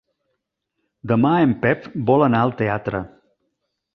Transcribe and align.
Demà 1.11 1.33
en 1.49 1.53
Pep 1.67 1.85
vol 2.09 2.25
anar 2.29 2.41
al 2.47 2.57
teatre. 2.63 3.05